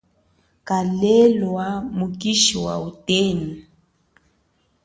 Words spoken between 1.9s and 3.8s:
mukishi wa utenu.